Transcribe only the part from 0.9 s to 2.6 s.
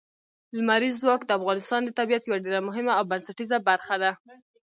ځواک د افغانستان د طبیعت یوه